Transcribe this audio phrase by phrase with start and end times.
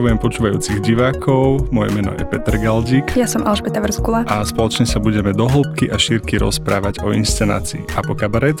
[0.00, 3.12] Pozdravujem počúvajúcich divákov, moje meno je Peter Galdík.
[3.20, 4.24] Ja som Alžbeta Vrskula.
[4.32, 8.56] A spoločne sa budeme do hĺbky a šírky rozprávať o inscenácii Apokabaret,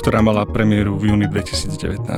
[0.00, 2.08] ktorá mala premiéru v júni 2019.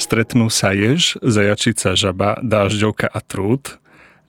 [0.00, 3.76] Stretnú sa jež, zajačica, žaba, dážďovka a trúd,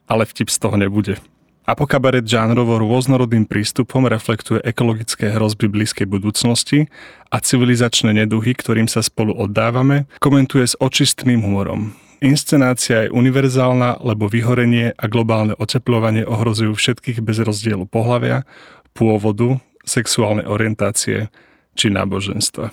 [0.04, 1.16] ale vtip z toho nebude.
[1.64, 6.92] Apokabaret žánrovo rôznorodým prístupom reflektuje ekologické hrozby blízkej budúcnosti
[7.32, 12.03] a civilizačné neduhy, ktorým sa spolu oddávame, komentuje s očistným humorom.
[12.24, 18.48] Inscenácia je univerzálna, lebo vyhorenie a globálne oteplovanie ohrozujú všetkých bez rozdielu pohľavia,
[18.96, 21.28] pôvodu, sexuálnej orientácie
[21.76, 22.72] či náboženstva.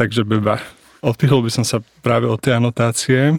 [0.00, 0.64] Takže beba,
[1.04, 3.36] odpichol by som sa práve od tej anotácie.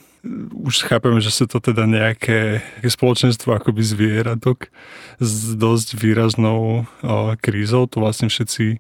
[0.62, 4.70] Už chápeme, že sú to teda nejaké spoločenstvo akoby zvieratok
[5.18, 7.90] s dosť výraznou o, krízou.
[7.90, 8.78] To vlastne všetci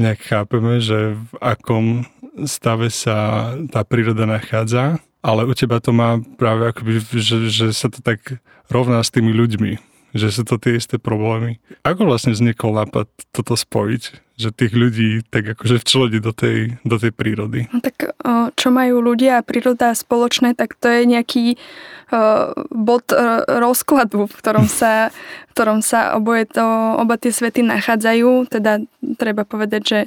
[0.00, 2.08] nejak chápeme, že v akom
[2.48, 4.96] stave sa tá príroda nachádza
[5.26, 8.38] ale u teba to má práve akoby, že, že sa to tak
[8.70, 9.82] rovná s tými ľuďmi,
[10.14, 11.58] že sú to tie isté problémy.
[11.82, 14.22] Ako vlastne vznikol nápad toto spojiť?
[14.36, 17.66] Že tých ľudí tak akože včlediť do tej, do tej prírody.
[17.72, 18.14] No tak
[18.54, 21.44] čo majú ľudia a príroda spoločné, tak to je nejaký
[22.70, 25.10] bod uh, rozkladu, v ktorom sa,
[25.50, 26.62] v ktorom sa oboje to,
[27.02, 28.46] oba tie svety nachádzajú.
[28.46, 28.78] Teda
[29.18, 29.98] treba povedať, že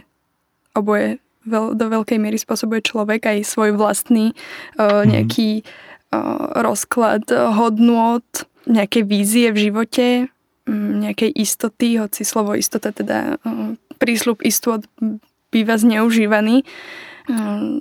[0.72, 4.38] oboje veľ, do veľkej miery spôsobuje človek aj svoj vlastný
[4.78, 5.66] uh, nejaký
[6.14, 7.25] uh, rozklad
[7.58, 8.25] hodnôt,
[8.69, 10.08] nejaké vízie v živote,
[10.69, 14.86] um, nejakej istoty, hoci slovo istota teda uh, prísľub istot
[15.50, 16.64] býva zneužívaný.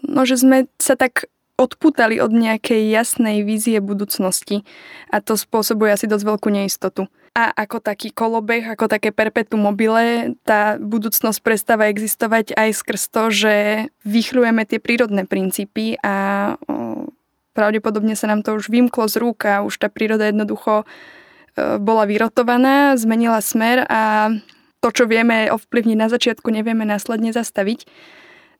[0.04, 1.24] No, že sme sa tak
[1.58, 4.62] odputali od nejakej jasnej vízie budúcnosti
[5.10, 10.34] a to spôsobuje asi dosť veľkú neistotu a ako taký kolobeh, ako také perpetuum mobile,
[10.42, 13.54] tá budúcnosť prestáva existovať aj skrz to, že
[14.02, 17.06] vychľujeme tie prírodné princípy a o,
[17.54, 20.84] pravdepodobne sa nám to už vymklo z rúk a už tá príroda jednoducho e,
[21.78, 24.34] bola vyrotovaná, zmenila smer a
[24.82, 27.86] to, čo vieme ovplyvniť na začiatku, nevieme následne zastaviť.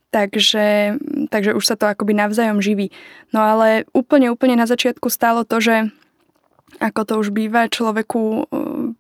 [0.09, 0.97] Takže,
[1.29, 2.89] takže už sa to akoby navzájom živí.
[3.29, 5.93] No ale úplne, úplne na začiatku stálo to, že
[6.81, 8.45] ako to už býva, človeku uh,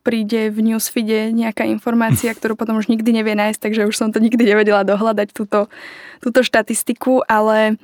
[0.00, 4.20] príde v newsfeede nejaká informácia, ktorú potom už nikdy nevie nájsť, takže už som to
[4.20, 5.68] nikdy nevedela dohľadať, túto,
[6.20, 7.80] túto štatistiku, ale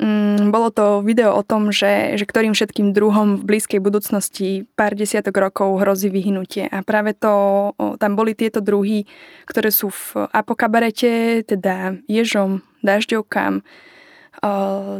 [0.00, 4.96] um, bolo to video o tom, že, že ktorým všetkým druhom v blízkej budúcnosti pár
[4.96, 6.68] desiatok rokov hrozí vyhnutie.
[6.68, 9.08] A práve to, tam boli tieto druhy,
[9.48, 13.64] ktoré sú v apokabarete, teda ježom, dažďovkám,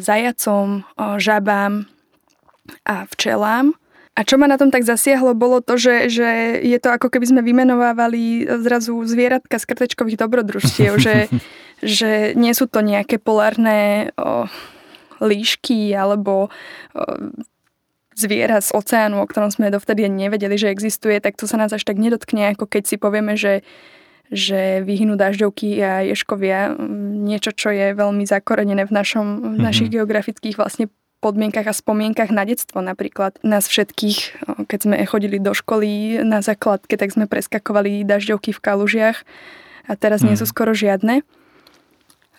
[0.00, 0.88] zajacom,
[1.20, 1.86] žabám
[2.88, 3.76] a včelám
[4.16, 7.28] a čo ma na tom tak zasiahlo, bolo to, že, že je to ako keby
[7.28, 11.28] sme vymenovávali zrazu zvieratka z krtečkových dobrodružstiev, že,
[11.84, 14.48] že nie sú to nejaké polárne o,
[15.20, 16.48] líšky alebo o,
[18.16, 21.70] zviera z oceánu, o ktorom sme dovtedy ani nevedeli, že existuje, tak to sa nás
[21.72, 23.60] až tak nedotkne, ako keď si povieme, že
[24.26, 26.74] že vyhynú dažďovky a ješkovia,
[27.14, 30.02] niečo, čo je veľmi zakorenené v, našom, v našich mm-hmm.
[30.02, 30.90] geografických vlastne
[31.22, 33.38] podmienkach a spomienkach na detstvo napríklad.
[33.46, 39.22] Nás všetkých, keď sme chodili do školy na základke, tak sme preskakovali dažďovky v kalužiach
[39.86, 40.26] a teraz mm.
[40.26, 40.52] nie sú mhm.
[40.52, 41.22] skoro žiadne.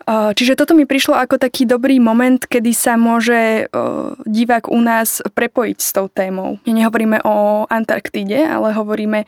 [0.07, 3.68] Čiže toto mi prišlo ako taký dobrý moment, kedy sa môže
[4.23, 6.63] divák u nás prepojiť s tou témou.
[6.63, 9.28] Nehovoríme o Antarktíde, ale hovoríme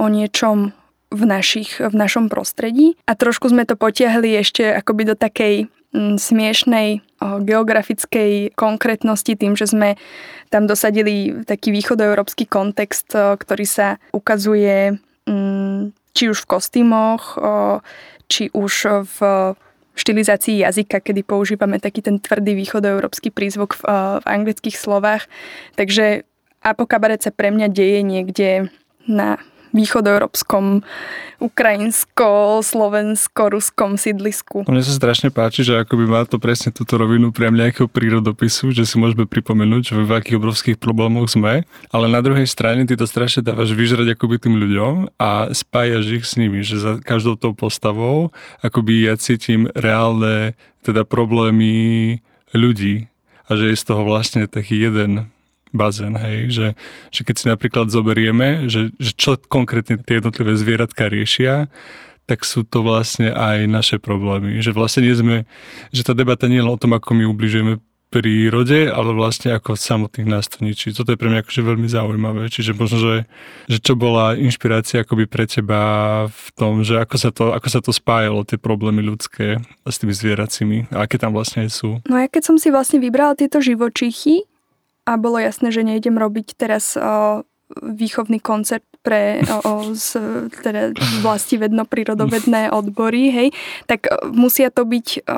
[0.00, 0.72] o niečom
[1.12, 2.96] v, našich, v našom prostredí.
[3.04, 9.94] A trošku sme to potiahli ešte akoby do takej smiešnej geografickej konkrétnosti tým, že sme
[10.50, 14.98] tam dosadili taký východoeurópsky kontext, ktorý sa ukazuje
[16.16, 17.38] či už v kostýmoch,
[18.26, 18.74] či už
[19.06, 19.16] v
[19.94, 23.82] štilizácii jazyka, kedy používame taký ten tvrdý východoeurópsky prízvuk v,
[24.20, 25.30] v anglických slovách.
[25.78, 26.26] Takže
[26.62, 28.50] apokabaret sa pre mňa deje niekde
[29.06, 29.38] na
[29.74, 30.86] východoeurópskom,
[31.42, 34.64] ukrajinsko, slovensko, ruskom sídlisku.
[34.70, 38.86] Mne sa strašne páči, že akoby má to presne túto rovinu priam nejakého prírodopisu, že
[38.86, 43.04] si môžeme pripomenúť, že v akých obrovských problémoch sme, ale na druhej strane ty to
[43.04, 47.52] strašne dávaš vyžrať akoby tým ľuďom a spájaš ich s nimi, že za každou tou
[47.52, 48.30] postavou
[48.62, 50.54] akoby ja cítim reálne
[50.84, 52.20] teda problémy
[52.54, 53.10] ľudí
[53.48, 55.33] a že je z toho vlastne taký jeden
[55.74, 56.66] bazén, hej, že,
[57.10, 61.66] že keď si napríklad zoberieme, že, že čo konkrétne tie jednotlivé zvieratka riešia,
[62.24, 64.62] tak sú to vlastne aj naše problémy.
[64.64, 65.36] Že vlastne nie sme,
[65.92, 67.82] že tá debata nie je o tom, ako my ubližujeme
[68.14, 70.94] prírode, ale vlastne ako samotných nástrojníčí.
[70.94, 72.46] Toto je pre mňa akože veľmi zaujímavé.
[72.46, 73.16] Čiže možno, že,
[73.66, 75.82] že čo bola inšpirácia akoby pre teba
[76.30, 80.14] v tom, že ako sa to, ako sa to spájalo, tie problémy ľudské s tými
[80.14, 81.98] zvieracimi a aké tam vlastne sú.
[82.06, 84.46] No ja keď som si vlastne vybrala tieto živočichy
[85.04, 86.96] a bolo jasné, že nejdem robiť teraz
[87.82, 90.16] výchovný koncept pre o, o, z,
[90.64, 93.48] teda vlasti vedno-prírodovedné odbory, hej,
[93.84, 95.36] tak musia to byť, o,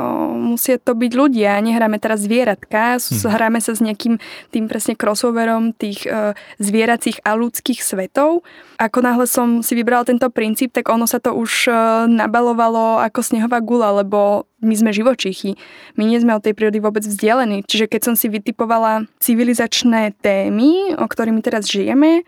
[0.55, 3.27] musia to byť ľudia, nehráme teraz zvieratka, hmm.
[3.27, 4.23] hráme sa s nejakým
[4.55, 8.47] tým presne crossoverom tých o, zvieracích a ľudských svetov.
[8.79, 11.73] Ako náhle som si vybrala tento princíp, tak ono sa to už o,
[12.07, 15.59] nabalovalo ako snehová gula, lebo my sme živočichy.
[16.01, 17.67] My nie sme od tej prírody vôbec vzdialení.
[17.67, 22.25] Čiže keď som si vytipovala civilizačné témy, o ktorými teraz žijeme,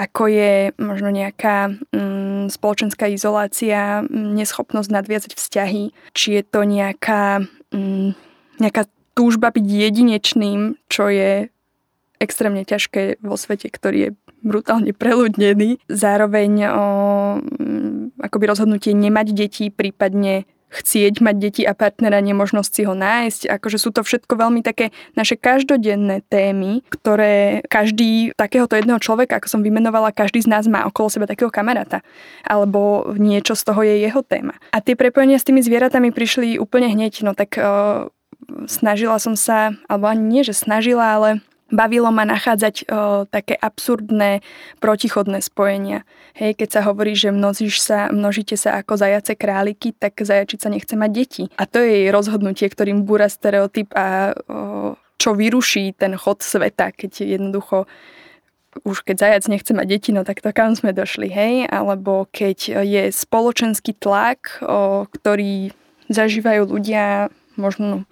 [0.00, 8.16] ako je možno nejaká mm, spoločenská izolácia, neschopnosť nadviazať vzťahy, či je to nejaká, mm,
[8.64, 11.52] nejaká túžba byť jedinečným, čo je
[12.16, 14.10] extrémne ťažké vo svete, ktorý je
[14.40, 15.84] brutálne preľudnený.
[15.92, 16.86] Zároveň o,
[17.44, 23.50] mm, akoby rozhodnutie nemať deti, prípadne chcieť mať deti a partnera, nemožnosť si ho nájsť.
[23.60, 29.50] Akože sú to všetko veľmi také naše každodenné témy, ktoré každý takéhoto jedného človeka, ako
[29.50, 32.00] som vymenovala, každý z nás má okolo seba takého kamaráta.
[32.46, 34.56] Alebo niečo z toho je jeho téma.
[34.70, 37.26] A tie prepojenia s tými zvieratami prišli úplne hneď.
[37.26, 38.08] No tak uh,
[38.70, 42.84] snažila som sa, alebo ani nie, že snažila, ale bavilo ma nachádzať o,
[43.26, 44.42] také absurdné
[44.82, 46.04] protichodné spojenia.
[46.34, 50.94] Hej, keď sa hovorí, že množíš sa, množíte sa ako zajace králiky, tak zajačica nechce
[50.94, 51.44] mať deti.
[51.56, 56.92] A to je jej rozhodnutie, ktorým búra stereotyp a o, čo vyruší ten chod sveta,
[56.92, 57.86] keď jednoducho
[58.86, 61.66] už keď zajac nechce mať deti, no tak to kam sme došli, hej?
[61.66, 65.74] Alebo keď je spoločenský tlak, o, ktorý
[66.06, 68.06] zažívajú ľudia možno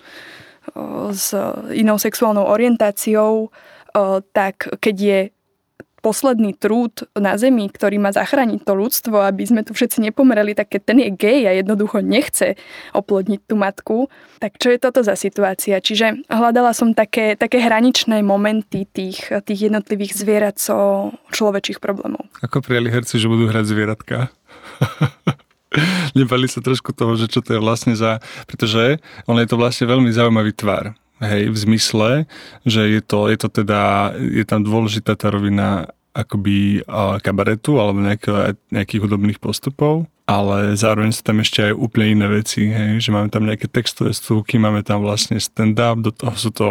[1.13, 1.35] s
[1.73, 3.51] inou sexuálnou orientáciou,
[4.33, 5.21] tak keď je
[6.01, 10.71] posledný trúd na Zemi, ktorý má zachrániť to ľudstvo, aby sme tu všetci nepomreli, tak
[10.71, 12.55] keď ten je gej a jednoducho nechce
[12.95, 13.99] oplodniť tú matku,
[14.39, 15.83] tak čo je toto za situácia?
[15.83, 22.31] Čiže hľadala som také, také hraničné momenty tých, tých jednotlivých zvieracov človečích problémov.
[22.47, 24.17] Ako prijali herci, že budú hrať zvieratka?
[26.19, 28.23] nebali sa trošku toho, že čo to je vlastne za...
[28.49, 30.97] Pretože on je to vlastne veľmi zaujímavý tvar.
[31.19, 32.11] Hej, v zmysle,
[32.63, 36.83] že je to, je to teda, je tam dôležitá tá rovina akoby
[37.23, 42.71] kabaretu alebo nejaké, nejakých hudobných postupov, ale zároveň sú tam ešte aj úplne iné veci,
[42.71, 46.69] hej, že máme tam nejaké textové stúky, máme tam vlastne stand-up, do toho sú to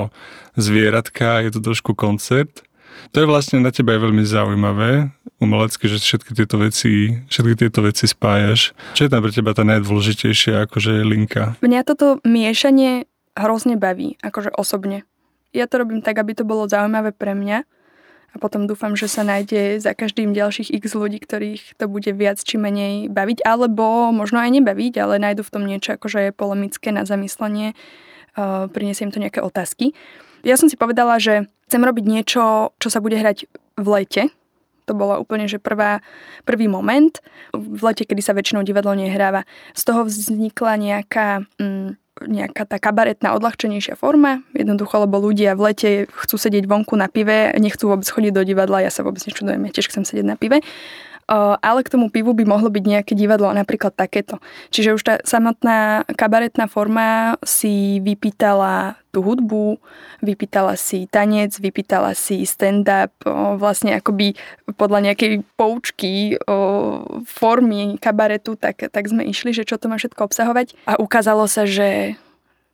[0.56, 2.68] zvieratka, je to trošku koncert
[3.12, 4.92] to je vlastne na teba aj veľmi zaujímavé,
[5.38, 8.74] umelecky, že všetky tieto veci, všetky tieto veci spájaš.
[8.98, 11.58] Čo je tam pre teba tá najdôležitejšia akože linka?
[11.62, 13.06] Mňa toto miešanie
[13.38, 15.06] hrozne baví, akože osobne.
[15.54, 17.64] Ja to robím tak, aby to bolo zaujímavé pre mňa
[18.34, 22.42] a potom dúfam, že sa nájde za každým ďalších x ľudí, ktorých to bude viac
[22.42, 26.92] či menej baviť, alebo možno aj nebaviť, ale nájdu v tom niečo akože je polemické
[26.92, 27.74] na zamyslenie,
[28.36, 29.96] uh, prinesiem to nejaké otázky.
[30.46, 33.50] Ja som si povedala, že chcem robiť niečo, čo sa bude hrať
[33.80, 34.24] v lete.
[34.88, 36.00] To bola úplne, že prvá,
[36.48, 37.12] prvý moment
[37.52, 39.44] v lete, kedy sa väčšinou divadlo nehráva.
[39.76, 44.48] Z toho vznikla nejaká, mm, nejaká tá kabaretná odľahčenejšia forma.
[44.56, 48.88] Jednoducho, lebo ľudia v lete chcú sedieť vonku na pive, nechcú vôbec chodiť do divadla,
[48.88, 50.64] ja sa vôbec nečudujem, ja tiež chcem sedieť na pive
[51.36, 54.40] ale k tomu pivu by mohlo byť nejaké divadlo, napríklad takéto.
[54.72, 59.76] Čiže už tá samotná kabaretná forma si vypýtala tú hudbu,
[60.24, 63.12] vypýtala si tanec, vypýtala si stand-up,
[63.60, 64.40] vlastne akoby
[64.80, 66.40] podľa nejakej poučky
[67.28, 71.68] formy kabaretu, tak, tak sme išli, že čo to má všetko obsahovať a ukázalo sa,
[71.68, 72.16] že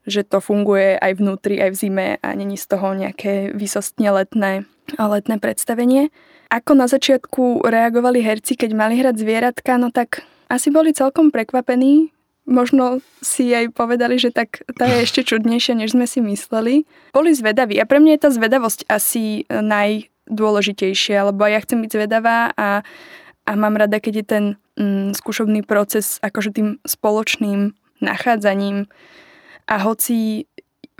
[0.03, 4.67] že to funguje aj vnútri, aj v zime a není z toho nejaké vysostne letné,
[4.99, 6.11] letné predstavenie.
[6.53, 10.21] Ako na začiatku reagovali herci, keď mali hrať zvieratka, no tak
[10.53, 12.13] asi boli celkom prekvapení.
[12.45, 16.85] Možno si aj povedali, že tak tá je ešte čudnejšia, než sme si mysleli.
[17.09, 22.53] Boli zvedaví a pre mňa je tá zvedavosť asi najdôležitejšia, lebo ja chcem byť zvedavá
[22.53, 22.85] a,
[23.49, 24.45] a mám rada, keď je ten
[24.77, 28.85] mm, skúšobný proces akože tým spoločným nachádzaním
[29.65, 30.45] a hoci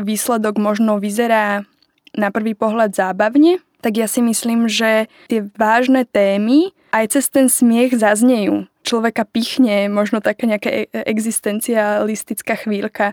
[0.02, 1.68] výsledok možno vyzerá
[2.16, 7.52] na prvý pohľad zábavne, tak ja si myslím, že tie vážne témy aj cez ten
[7.52, 8.72] smiech zaznejú.
[8.88, 13.12] Človeka pichne možno taká nejaká e, existencialistická chvíľka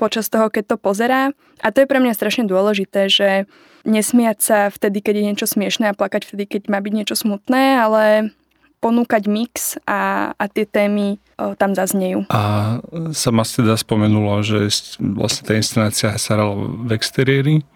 [0.00, 1.36] počas toho, keď to pozerá.
[1.60, 3.50] A to je pre mňa strašne dôležité, že
[3.82, 7.82] nesmiať sa vtedy, keď je niečo smiešné a plakať vtedy, keď má byť niečo smutné,
[7.82, 8.32] ale
[8.78, 12.30] ponúkať mix a, a tie témy o, tam zaznejú.
[12.30, 12.78] A
[13.10, 14.70] sama si teda spomenula, že
[15.02, 16.54] vlastne tá inscenácia sa hrala
[16.86, 17.66] v exteriéri,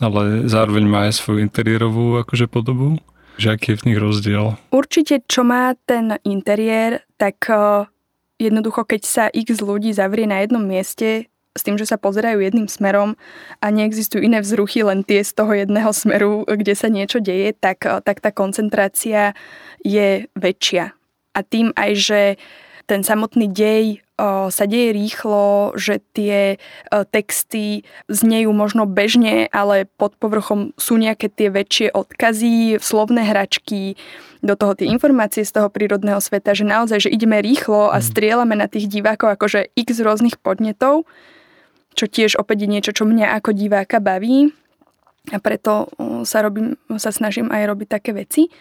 [0.00, 3.00] ale zároveň má aj svoju interiérovú akože podobu.
[3.36, 4.44] Že aký je v nich rozdiel?
[4.72, 7.44] Určite, čo má ten interiér, tak
[8.40, 12.68] jednoducho, keď sa x ľudí zavrie na jednom mieste, s tým, že sa pozerajú jedným
[12.68, 13.16] smerom
[13.64, 17.80] a neexistujú iné vzruchy, len tie z toho jedného smeru, kde sa niečo deje, tak,
[18.04, 19.32] tak tá koncentrácia
[19.80, 20.92] je väčšia.
[21.32, 22.20] A tým aj, že
[22.86, 24.00] ten samotný dej
[24.48, 26.56] sa deje rýchlo, že tie
[27.12, 34.00] texty znejú možno bežne, ale pod povrchom sú nejaké tie väčšie odkazy, slovné hračky,
[34.40, 38.06] do toho tie informácie z toho prírodného sveta, že naozaj, že ideme rýchlo a mhm.
[38.08, 41.04] strieľame na tých divákov akože x rôznych podnetov
[41.96, 44.52] čo tiež opäť je niečo, čo mňa ako diváka baví
[45.32, 45.90] a preto
[46.22, 48.52] sa, robím, sa snažím aj robiť také veci.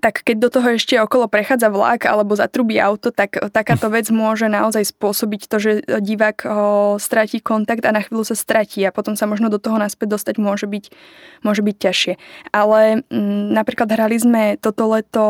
[0.00, 4.48] Tak keď do toho ešte okolo prechádza vlak alebo zatrubí auto, tak takáto vec môže
[4.48, 9.12] naozaj spôsobiť to, že divák ho stratí kontakt a na chvíľu sa stratí a potom
[9.12, 10.84] sa možno do toho naspäť dostať môže byť,
[11.44, 12.14] môže byť ťažšie.
[12.48, 15.26] Ale m, napríklad hrali sme toto leto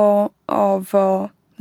[0.87, 0.91] v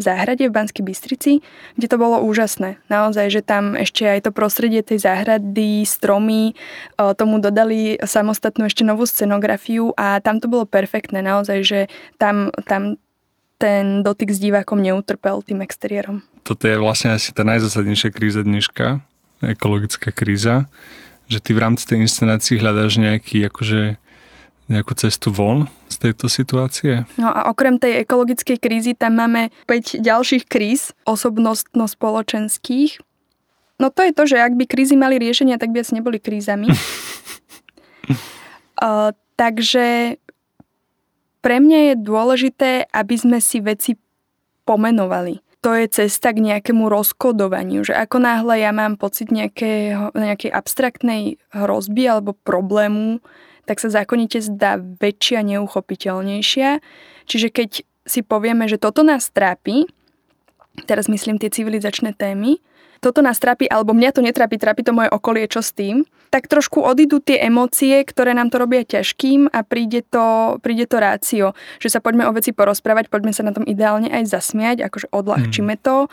[0.01, 1.43] záhrade v Banskej Bystrici,
[1.75, 2.79] kde to bolo úžasné.
[2.87, 6.55] Naozaj, že tam ešte aj to prostredie tej záhrady, stromy,
[7.19, 11.19] tomu dodali samostatnú ešte novú scenografiu a tam to bolo perfektné.
[11.19, 11.79] Naozaj, že
[12.15, 12.95] tam, tam
[13.59, 16.23] ten dotyk s divákom neutrpel tým exteriérom.
[16.47, 19.03] Toto je vlastne asi tá najzásadnejšia kríza dneška,
[19.43, 20.71] ekologická kríza,
[21.27, 23.99] že ty v rámci tej inscenácii hľadáš nejaký akože
[24.71, 25.67] nejakú cestu von
[25.99, 27.03] tejto situácie?
[27.19, 33.03] No a okrem tej ekologickej krízy tam máme 5 ďalších kríz osobnostno-spoločenských.
[33.79, 36.67] No to je to, že ak by krízy mali riešenia, tak by asi neboli krízami.
[38.83, 40.19] uh, takže
[41.39, 43.95] pre mňa je dôležité, aby sme si veci
[44.67, 45.39] pomenovali.
[45.59, 51.35] To je cesta k nejakému rozkodovaniu, že ako náhle ja mám pocit nejakej, nejakej abstraktnej
[51.51, 53.19] hrozby alebo problému,
[53.69, 56.81] tak sa zákonite zdá väčšia, neuchopiteľnejšia.
[57.29, 59.85] Čiže keď si povieme, že toto nás trápi,
[60.89, 62.57] teraz myslím tie civilizačné témy,
[62.99, 66.45] toto nás trápi, alebo mňa to netrápi, trápi to moje okolie, čo s tým, tak
[66.45, 71.57] trošku odídu tie emócie, ktoré nám to robia ťažkým a príde to, príde to rácio,
[71.81, 75.73] že sa poďme o veci porozprávať, poďme sa na tom ideálne aj zasmiať, akože odľahčíme
[75.73, 75.81] mm.
[75.81, 76.05] to,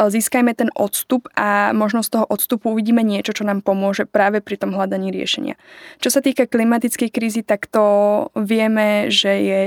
[0.00, 4.56] získajme ten odstup a možno z toho odstupu uvidíme niečo, čo nám pomôže práve pri
[4.56, 5.60] tom hľadaní riešenia.
[6.00, 7.84] Čo sa týka klimatickej krízy, tak to
[8.32, 9.60] vieme, že je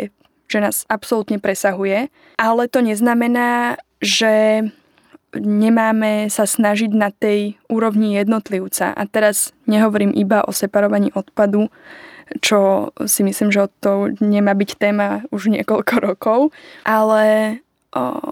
[0.51, 4.67] že nás absolútne presahuje, ale to neznamená, že
[5.35, 8.91] nemáme sa snažiť na tej úrovni jednotlivca.
[8.91, 11.71] A teraz nehovorím iba o separovaní odpadu,
[12.39, 16.39] čo si myslím, že to nemá byť téma už niekoľko rokov,
[16.87, 17.59] ale
[17.91, 18.31] o,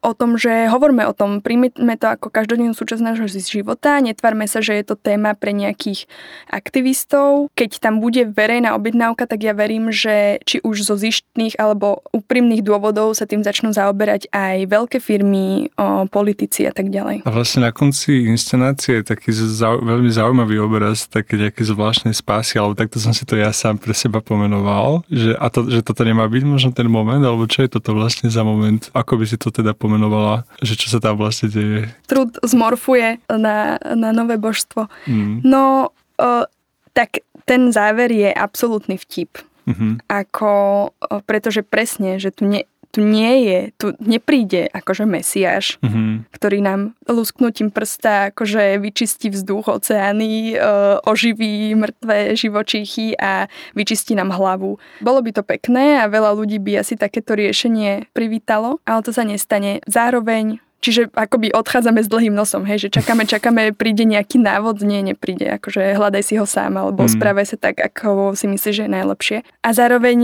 [0.00, 4.64] o tom, že hovoríme o tom, príjmeme to ako každodennú súčasť nášho života, netvárme sa,
[4.64, 6.08] že je to téma pre nejakých
[6.48, 7.52] aktivistov.
[7.52, 12.64] Keď tam bude verejná objednávka, tak ja verím, že či už zo zištných alebo úprimných
[12.64, 17.28] dôvodov sa tým začnú zaoberať aj veľké firmy, o, politici a tak ďalej.
[17.28, 22.56] A vlastne na konci inscenácie je taký zau, veľmi zaujímavý obraz, také nejaké zvláštne spásy,
[22.56, 26.08] alebo takto som si to ja sám pre seba pomenoval, že, a to, že toto
[26.08, 29.36] nemá byť možno ten moment, alebo čo je toto vlastne za moment, ako by si
[29.36, 31.90] to teda pomenoval pomenovala, že čo sa tam vlastne deje.
[32.06, 34.86] Trud zmorfuje na, na nové božstvo.
[35.10, 35.42] Mm.
[35.42, 36.46] No, o,
[36.94, 39.42] tak ten záver je absolútny vtip.
[39.66, 40.06] Mm-hmm.
[40.06, 40.52] Ako,
[40.94, 46.30] o, pretože presne, že tu nie, tu nie je, tu nepríde akože mesiaš, mm-hmm.
[46.34, 50.66] ktorý nám lusknutím prsta akože vyčistí vzduch, oceány, e,
[51.06, 53.46] oživí mŕtve živočíchy a
[53.78, 54.82] vyčistí nám hlavu.
[54.98, 59.22] Bolo by to pekné a veľa ľudí by asi takéto riešenie privítalo, ale to sa
[59.22, 59.78] nestane.
[59.86, 65.04] Zároveň Čiže akoby odchádzame s dlhým nosom, hej, že čakáme, čakáme, príde nejaký návod, nie,
[65.04, 67.20] nepríde, akože hľadaj si ho sám, alebo mm.
[67.20, 69.38] správaj sa tak, ako si myslíš, že je najlepšie.
[69.60, 70.18] A zároveň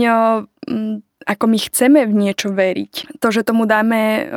[1.27, 3.19] ako my chceme v niečo veriť.
[3.19, 4.31] To, že tomu dáme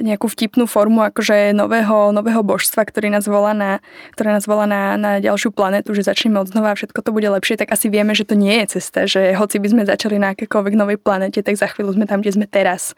[0.00, 3.84] nejakú vtipnú formu akože nového, nového božstva, ktorý nás volá na,
[4.16, 7.28] ktoré nás volá na, na ďalšiu planetu, že začneme od znova a všetko to bude
[7.28, 10.32] lepšie, tak asi vieme, že to nie je cesta, že hoci by sme začali na
[10.32, 12.96] akékoľvek novej planete, tak za chvíľu sme tam, kde sme teraz.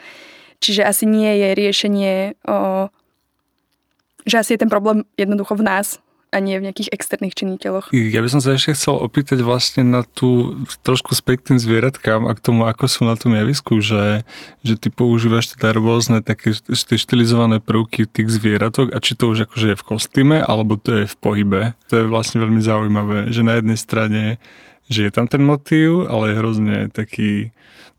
[0.63, 2.15] Čiže asi nie je riešenie,
[2.47, 2.87] o,
[4.23, 5.99] že asi je ten problém jednoducho v nás,
[6.33, 7.93] a nie v nejakých externých činiteľoch.
[7.93, 12.33] Ja by som sa ešte chcel opýtať vlastne na tú trošku späť tým zvieratkám a
[12.33, 14.25] k tomu, ako sú na tom javisku, že,
[14.65, 19.77] že ty používaš teda rôzne také štilizované prvky tých zvieratok a či to už akože
[19.77, 21.61] je v kostýme alebo to je v pohybe.
[21.93, 24.41] To je vlastne veľmi zaujímavé, že na jednej strane
[24.93, 27.51] že je tam ten motív, ale je hrozne taký,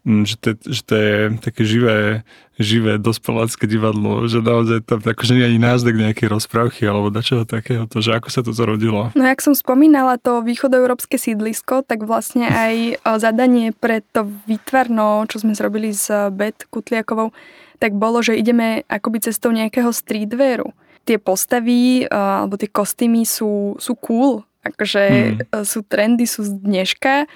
[0.05, 2.21] mm, že to, že to je také živé,
[2.61, 7.89] živé dospelácké divadlo, že naozaj tam akože nie ani náznak nejakej rozprávky alebo dačoho takého,
[7.89, 9.09] to, že ako sa to zrodilo.
[9.17, 15.41] No jak som spomínala to východoeurópske sídlisko, tak vlastne aj zadanie pre to výtvarno, čo
[15.41, 17.33] sme zrobili s Bet Kutliakovou,
[17.81, 20.71] tak bolo, že ideme akoby cestou nejakého streetwearu.
[21.03, 25.03] Tie postavy alebo tie kostýmy sú, sú cool, akože
[25.43, 25.63] hmm.
[25.67, 27.27] sú trendy, sú z dneška,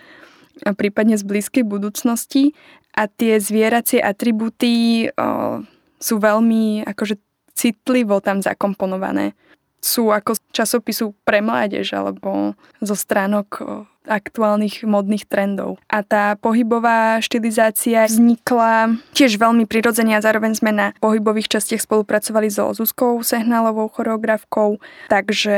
[0.75, 2.57] prípadne z blízkej budúcnosti
[2.97, 5.61] a tie zvieracie atribúty o,
[6.01, 7.21] sú veľmi akože
[7.53, 9.37] citlivo tam zakomponované.
[9.77, 13.65] Sú ako časopisu pre mládež alebo zo stránok o,
[14.07, 15.77] aktuálnych modných trendov.
[15.91, 22.47] A tá pohybová štilizácia vznikla tiež veľmi prirodzene a zároveň sme na pohybových častiach spolupracovali
[22.47, 24.79] so Zuzkou Sehnalovou choreografkou,
[25.11, 25.57] takže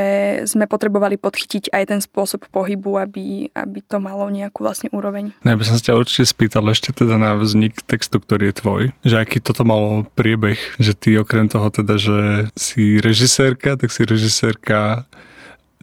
[0.49, 5.31] sme potrebovali podchytiť aj ten spôsob pohybu, aby, aby to malo nejakú vlastne úroveň.
[5.45, 8.59] No, ja by som sa ťa určite spýtal ešte teda na vznik textu, ktorý je
[8.59, 13.93] tvoj, že aký toto malo priebeh, že ty okrem toho teda, že si režisérka, tak
[13.93, 15.05] si režisérka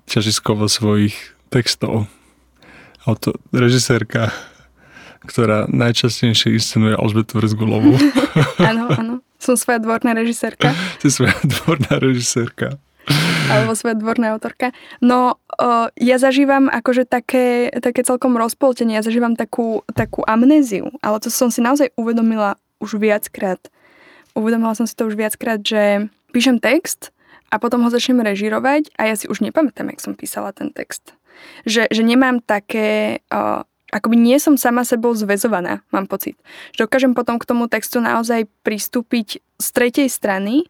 [0.07, 1.15] ťažiskovo svojich
[1.51, 2.07] textov
[3.07, 4.35] auto, režisérka,
[5.23, 7.95] ktorá najčastejšie inscenuje Alžbetu Vrzgulovú.
[8.71, 9.15] Áno, áno.
[9.37, 10.75] Som svoja dvorná režisérka.
[11.03, 12.83] Si svoja dvorná režisérka.
[13.47, 14.75] Alebo svoja dvorná autorka.
[14.99, 18.99] No, uh, ja zažívam akože také, také celkom rozpoltenie.
[18.99, 20.91] Ja zažívam takú, takú amnéziu.
[21.05, 23.63] Ale to som si naozaj uvedomila už viackrát.
[24.35, 27.15] Uvedomila som si to už viackrát, že píšem text
[27.55, 31.15] a potom ho začnem režirovať a ja si už nepamätám, jak som písala ten text
[31.65, 33.21] že, že nemám také...
[33.33, 36.35] Uh, akoby nie som sama sebou zväzovaná, mám pocit.
[36.75, 40.67] Že dokážem potom k tomu textu naozaj pristúpiť z tretej strany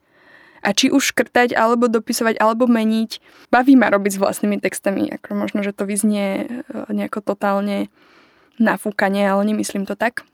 [0.60, 3.18] a či už škrtať, alebo dopisovať, alebo meniť.
[3.48, 5.08] Baví ma robiť s vlastnými textami.
[5.16, 6.44] Ako možno, že to vyznie
[6.92, 7.88] nejako totálne
[8.60, 10.28] nafúkanie, ale nemyslím to tak.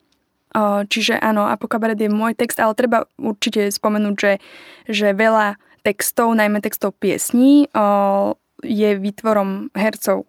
[0.89, 4.33] Čiže áno, Apokabaret je môj text, ale treba určite spomenúť, že,
[4.91, 7.73] že veľa textov, najmä textov piesní,
[8.63, 10.27] je výtvorom hercov,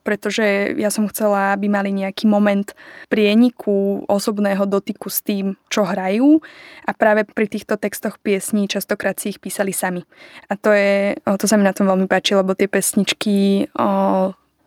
[0.00, 2.72] pretože ja som chcela, aby mali nejaký moment
[3.12, 6.40] prieniku osobného dotyku s tým, čo hrajú.
[6.88, 10.00] A práve pri týchto textoch piesní častokrát si ich písali sami.
[10.48, 13.68] A to, je, to sa mi na tom veľmi páči, lebo tie pesničky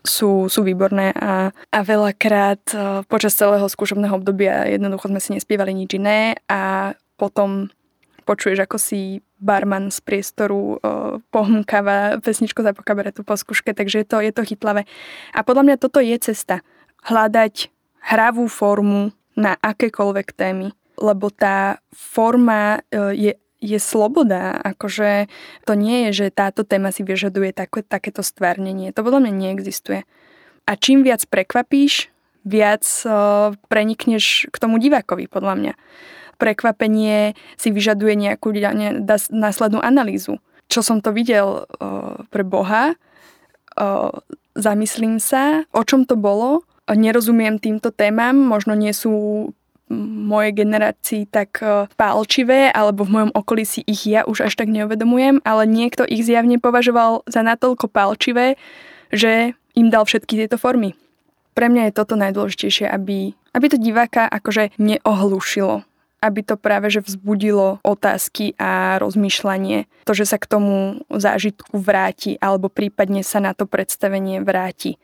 [0.06, 1.10] sú, sú výborné.
[1.18, 2.62] A, a veľakrát
[3.10, 6.38] počas celého skúšobného obdobia jednoducho sme si nespievali nič iné.
[6.46, 7.74] A potom
[8.30, 14.08] počuješ, ako si barman z priestoru uh, pohmkáva pesničku za kabaretu po skúške, takže je
[14.08, 14.90] to, je to chytlavé.
[15.34, 16.66] A podľa mňa toto je cesta.
[17.06, 17.70] Hľadať
[18.02, 25.30] hravú formu na akékoľvek témy, lebo tá forma uh, je, je sloboda, akože
[25.70, 28.90] to nie je, že táto téma si vyžaduje také, takéto stvárnenie.
[28.98, 30.02] To podľa mňa neexistuje.
[30.68, 32.10] A čím viac prekvapíš,
[32.42, 35.74] viac uh, prenikneš k tomu divákovi, podľa mňa
[36.38, 40.38] prekvapenie si vyžaduje nejakú ne, následnú analýzu.
[40.70, 44.12] Čo som to videl uh, pre Boha, uh,
[44.58, 49.52] zamyslím sa, o čom to bolo, nerozumiem týmto témam, možno nie sú
[50.28, 51.64] mojej generácii tak
[51.96, 56.28] pálčivé, alebo v mojom okolí si ich ja už až tak neuvedomujem, ale niekto ich
[56.28, 58.60] zjavne považoval za natoľko pálčivé,
[59.16, 60.92] že im dal všetky tieto formy.
[61.56, 65.87] Pre mňa je toto najdôležitejšie, aby, aby to diváka akože neohlušilo
[66.22, 69.86] aby to práve že vzbudilo otázky a rozmýšľanie.
[70.10, 74.98] To, že sa k tomu zážitku vráti alebo prípadne sa na to predstavenie vráti.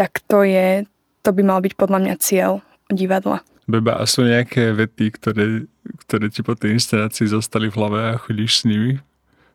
[0.00, 0.84] Tak to je,
[1.20, 3.44] to by mal byť podľa mňa cieľ divadla.
[3.66, 5.66] Beba, a sú nejaké vety, ktoré,
[6.06, 9.02] ktoré ti po tej inscenácii zostali v hlave a chodíš s nimi?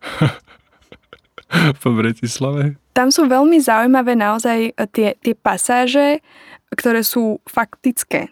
[1.82, 2.76] po Bretislave?
[2.92, 6.20] Tam sú veľmi zaujímavé naozaj tie, tie pasáže,
[6.76, 8.32] ktoré sú faktické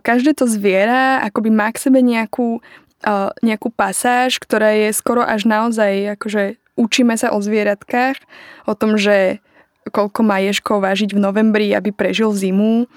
[0.00, 2.60] každé to zviera akoby má k sebe nejakú,
[3.40, 8.18] nejakú pasáž, ktorá je skoro až naozaj, akože učíme sa o zvieratkách,
[8.66, 9.40] o tom, že
[9.92, 12.88] koľko má ješkov vážiť v novembri, aby prežil zimu,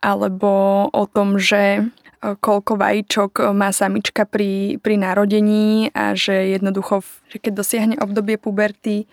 [0.00, 0.52] alebo
[0.88, 1.84] o tom, že
[2.24, 9.04] koľko vajíčok má samička pri, pri narodení a že jednoducho, že keď dosiahne obdobie puberty,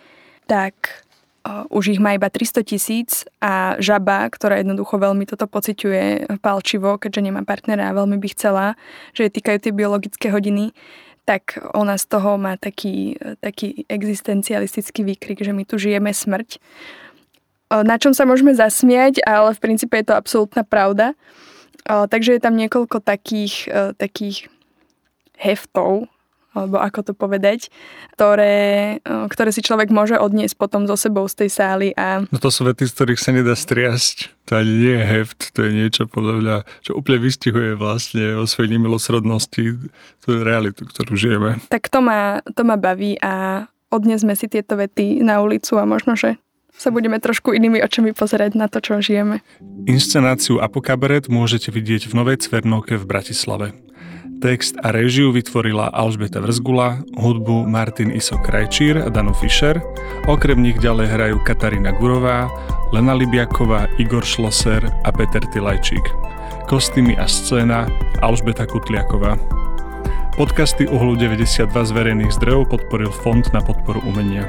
[0.48, 1.04] tak
[1.70, 7.20] už ich má iba 300 tisíc a žaba, ktorá jednoducho veľmi toto pociťuje palčivo, keďže
[7.26, 8.78] nemá partnera a veľmi by chcela,
[9.10, 10.70] že je týkajú tie biologické hodiny,
[11.26, 16.62] tak ona z toho má taký, taký existencialistický výkrik, že my tu žijeme smrť.
[17.72, 21.14] Na čom sa môžeme zasmiať, ale v princípe je to absolútna pravda.
[21.86, 23.66] Takže je tam niekoľko takých,
[23.98, 24.46] takých
[25.38, 26.06] heftov,
[26.52, 27.72] alebo ako to povedať,
[28.16, 31.88] ktoré, ktoré si človek môže odniesť potom so sebou z tej sály.
[31.96, 32.24] A...
[32.28, 34.32] No to sú vety, z ktorých sa nedá striasť.
[34.52, 38.44] To ani nie je heft, to je niečo podľa mňa, čo úplne vystihuje vlastne o
[38.44, 39.64] svojej nemilosrodnosti
[40.20, 41.50] tú realitu, ktorú žijeme.
[41.72, 46.18] Tak to ma, to ma baví a odnesme si tieto vety na ulicu a možno,
[46.18, 46.36] že
[46.72, 49.44] sa budeme trošku inými očami pozerať na to, čo žijeme.
[49.86, 53.66] Inscenáciu Apokabaret môžete vidieť v Novej Cvernovke v Bratislave.
[54.42, 59.78] Text a režiu vytvorila Alžbeta Vrzgula, hudbu Martin Iso Krajčír a Dano Fischer.
[60.26, 62.50] Okrem nich ďalej hrajú Katarína Gurová,
[62.90, 66.02] Lena Libiaková, Igor Šloser a Peter Tilajčík.
[66.66, 67.86] Kostýmy a scéna
[68.18, 69.38] Alžbeta Kutliaková.
[70.34, 74.42] Podcasty Uhlu 92 z verejných zdrojov podporil Fond na podporu umenia.